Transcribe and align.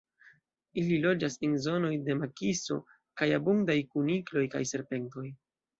Ili 0.83 0.97
loĝas 1.03 1.37
en 1.49 1.53
zonoj 1.67 1.93
de 2.09 2.17
makiso 2.23 2.81
kaj 3.21 3.29
abundaj 3.39 3.79
kunikloj 3.95 4.49
kaj 4.57 4.69
serpentoj. 4.75 5.31